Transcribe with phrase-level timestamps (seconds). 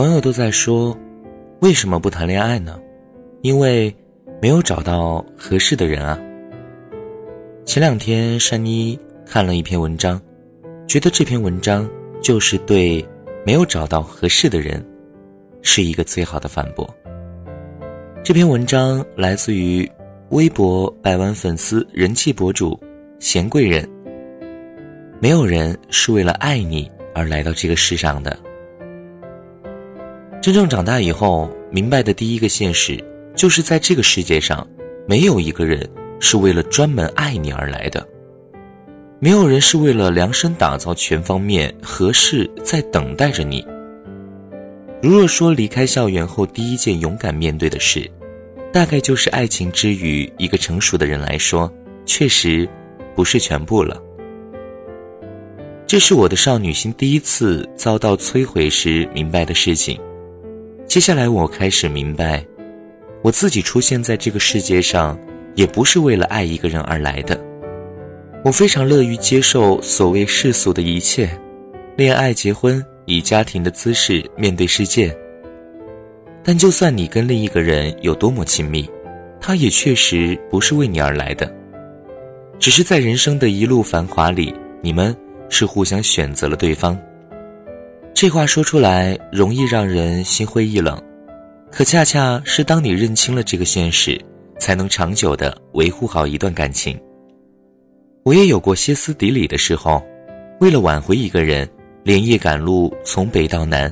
[0.00, 0.96] 朋友都在说，
[1.60, 2.80] 为什么不谈恋爱呢？
[3.42, 3.94] 因为
[4.40, 6.18] 没有找到合适的人啊。
[7.66, 10.18] 前两天珊妮看了一篇文章，
[10.88, 11.86] 觉得这篇文章
[12.22, 13.06] 就是对
[13.44, 14.82] 没有找到合适的人，
[15.60, 16.88] 是一个最好的反驳。
[18.24, 19.86] 这篇文章来自于
[20.30, 22.80] 微博百万粉丝人气博主
[23.18, 23.86] 贤贵人。
[25.20, 28.34] 没有人是为了爱你而来到这个世上的。
[30.40, 32.98] 真正长大以后，明白的第一个现实，
[33.36, 34.66] 就是在这个世界上，
[35.06, 35.86] 没有一个人
[36.18, 38.06] 是为了专门爱你而来的，
[39.18, 43.62] 没有人是为了量身打造全方面合适在等待着你。
[45.02, 48.10] 如若说离开校园后第一件勇敢面对的事，
[48.72, 51.70] 大概就是爱情之于一个成熟的人来说，
[52.06, 52.66] 确实
[53.14, 54.02] 不是全部了。
[55.86, 60.00] 这是我的少女心第一次遭到摧毁时明白的事情。
[60.90, 62.44] 接下来，我开始明白，
[63.22, 65.16] 我自己出现在这个世界上，
[65.54, 67.40] 也不是为了爱一个人而来的。
[68.44, 71.30] 我非常乐于接受所谓世俗的一切，
[71.96, 75.16] 恋爱、结婚，以家庭的姿势面对世界。
[76.42, 78.90] 但就算你跟另一个人有多么亲密，
[79.40, 81.54] 他也确实不是为你而来的，
[82.58, 85.16] 只是在人生的一路繁华里，你们。
[85.52, 86.96] 是互相选择了对方。
[88.20, 91.02] 这话说出来容易让人心灰意冷，
[91.72, 94.20] 可恰恰是当你认清了这个现实，
[94.58, 97.00] 才能长久的维护好一段感情。
[98.22, 100.04] 我也有过歇斯底里的时候，
[100.60, 101.66] 为了挽回一个人，
[102.02, 103.90] 连夜赶路从北到南，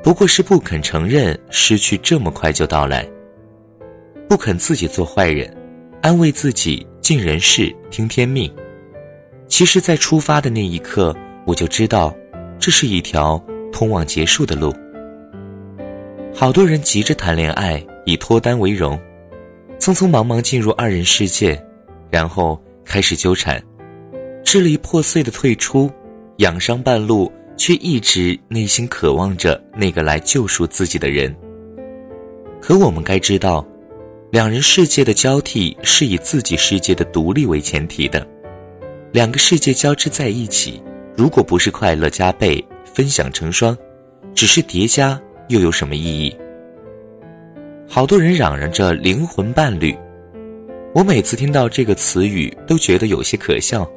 [0.00, 3.04] 不过是不肯承认失去这么快就到来，
[4.28, 5.52] 不肯自己做坏人，
[6.02, 8.48] 安慰自己尽人事听天命。
[9.48, 11.12] 其实，在出发的那一刻，
[11.44, 12.14] 我就知道，
[12.64, 13.38] 这是一条
[13.70, 14.74] 通往结束的路。
[16.34, 18.98] 好多人急着谈恋爱，以脱单为荣，
[19.78, 21.62] 匆匆忙忙进入二人世界，
[22.08, 23.62] 然后开始纠缠，
[24.42, 25.90] 支离破碎的退出，
[26.38, 31.36] 养伤半路，却一直内心渴望着那个来救赎自己的人。
[32.62, 33.62] 可我们该知道，
[34.30, 38.26] 两人世界的交替是以自己世界的独立为前提的。
[39.12, 40.82] 两个世界交织在一起，
[41.16, 43.76] 如果不是快乐加倍、分享成双，
[44.34, 46.36] 只是叠加，又有什么意义？
[47.88, 49.96] 好多人嚷嚷着灵魂伴侣，
[50.92, 53.88] 我每次听到这个词语都觉得有些可笑。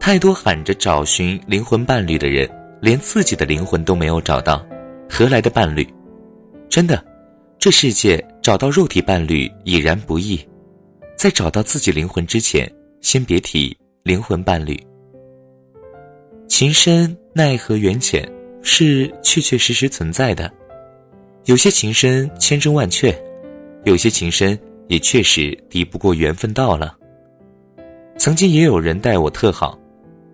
[0.00, 4.66] 太多喊着找寻灵魂伴侣的人，连自己的灵魂都没有找到，
[5.08, 5.86] 何来的伴侣？
[6.68, 7.04] 真的，
[7.60, 10.40] 这世界找到肉体伴侣已然不易，
[11.16, 12.68] 在找到自己灵魂之前，
[13.00, 13.76] 先别提。
[14.02, 14.76] 灵魂伴侣，
[16.52, 18.30] 情深奈何缘浅
[18.60, 20.52] 是确确实实存在的。
[21.46, 23.10] 有些情深千真万确，
[23.84, 26.94] 有些情深也确实敌不过缘分到了。
[28.18, 29.78] 曾经也有人待我特好，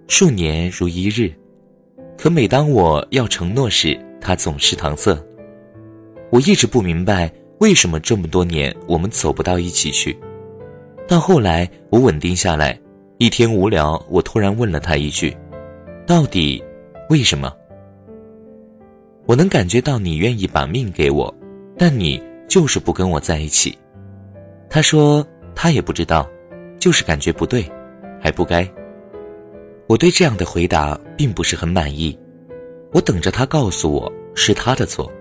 [0.09, 1.33] 数年如一日，
[2.17, 5.17] 可每当我要承诺时，他总是搪塞。
[6.33, 10.19] 我一直不明白为什么这么多年我们走不到一起去。
[11.07, 12.77] 到后来我稳定下来。
[13.19, 15.37] 一天无聊，我突然问了他一句
[16.09, 16.65] ：“到底
[17.11, 17.55] 为什么？”
[19.29, 21.33] 我能感觉到你愿意把命给我，
[21.77, 23.79] 但你就是不跟我在一起。
[24.71, 25.25] 他说
[25.55, 26.27] 他也不知道，
[26.79, 27.71] 就是感觉不对，
[28.19, 28.67] 还不该。
[29.87, 32.19] 我对这样的回答并不是很满意，
[32.95, 35.13] 我等着他告诉我是他的错。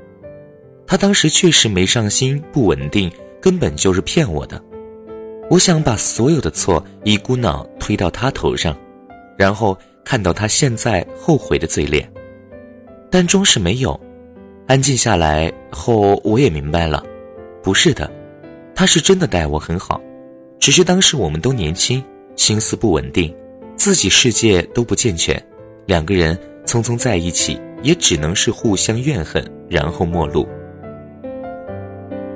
[0.85, 3.11] 他当时确实没上心，不稳定，
[3.41, 4.63] 根本就是骗我的。
[5.49, 8.73] 我想把所有的错一股脑推到他头上，
[9.37, 9.77] 然后
[10.07, 12.09] 看到他现在后悔的嘴脸，
[13.11, 13.99] 但终是没有。
[14.65, 17.03] 安静下来后，我也明白了，
[17.61, 18.09] 不是的，
[18.73, 20.01] 他是真的待我很好，
[20.61, 22.01] 只是当时我们都年轻，
[22.37, 23.35] 心思不稳定，
[23.75, 25.37] 自己世界都不健全，
[25.85, 30.47] 两个人匆匆在一起，也只能是互相怨恨，然后陌路。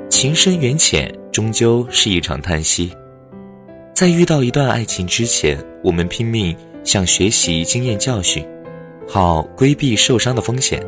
[0.09, 2.91] 情深缘浅，终究是一场叹息。
[3.93, 8.45] 在遇到一段爱情之前，我们拼命想学习经验教训，
[9.07, 10.81] 好规避受伤的风险。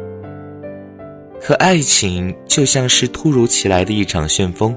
[1.42, 4.76] 可爱情就像是突如其来的一场旋风，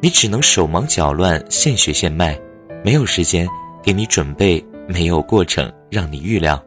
[0.00, 2.38] 你只能手忙脚乱、现学现卖，
[2.84, 3.48] 没有时间
[3.82, 6.62] 给你准备，没有过程让你预料。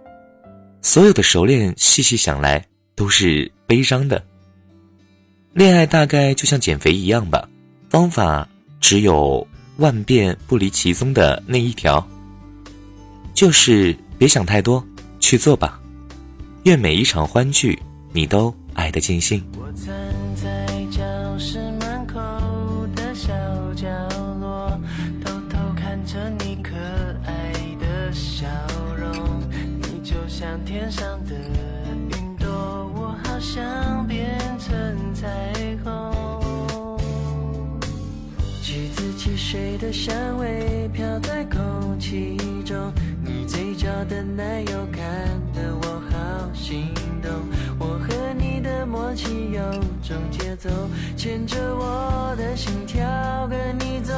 [0.81, 2.63] 所有的熟练，细细想来
[2.95, 4.24] 都是悲伤的。
[5.53, 7.47] 恋爱大概就像减肥一样吧，
[7.89, 8.47] 方法
[8.80, 9.45] 只有。
[9.80, 12.06] 万变不离其宗的那一条，
[13.39, 14.86] 就是别想太多，
[15.21, 15.80] 去做吧。
[16.63, 17.80] 愿每一场欢聚，
[18.12, 18.91] 你都爱。
[18.91, 19.41] 得尽兴。
[19.57, 19.95] 我站
[20.36, 21.00] 在教
[21.38, 22.19] 室门口
[22.94, 23.30] 的小
[23.77, 23.88] 角
[24.41, 24.77] 落，
[25.24, 26.75] 偷偷看着你可
[27.25, 28.45] 爱的笑
[28.97, 29.41] 容。
[29.80, 31.33] 你就像天上的
[39.51, 42.94] 水的香味飘在空气中，
[43.25, 45.01] 你嘴角的奶油看
[45.56, 47.31] 得我好心动。
[47.80, 49.60] 我和你的默契有
[50.04, 50.69] 种节奏，
[51.18, 53.04] 牵着我的心跳
[53.50, 54.13] 跟你走，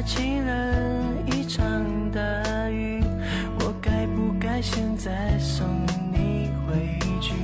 [0.00, 0.72] 下起了
[1.26, 1.62] 一场
[2.10, 2.20] 大
[2.70, 3.04] 雨，
[3.58, 5.66] 我该不该现在送
[6.10, 7.34] 你回去？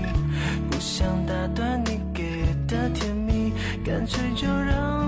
[0.70, 3.52] 不想打断你给的甜蜜，
[3.84, 5.05] 干脆就让